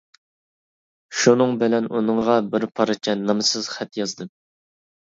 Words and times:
شۇنىڭ 1.19 1.53
بىلەن 1.65 1.91
ئۇنىڭغا 1.93 2.41
بىر 2.57 2.67
پارچە 2.81 3.17
نامسىز 3.23 3.73
خەت 3.79 4.03
يازدىم. 4.05 4.35